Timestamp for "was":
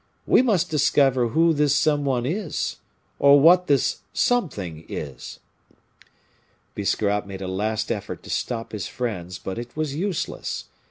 9.77-9.93